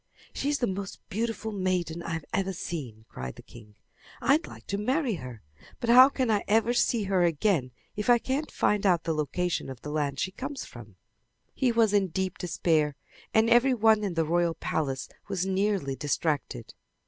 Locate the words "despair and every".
12.39-13.75